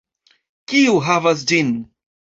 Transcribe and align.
Kiu 0.71 0.97
havas 1.09 1.47
ĝin! 1.53 1.73